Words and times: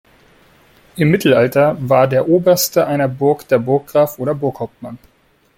Im 0.95 1.11
Mittelalter 1.11 1.77
war 1.79 2.07
der 2.07 2.27
oberste 2.27 2.87
einer 2.87 3.07
Burg 3.07 3.47
der 3.49 3.59
Burggraf 3.59 4.17
oder 4.17 4.33
Burghauptmann. 4.33 4.97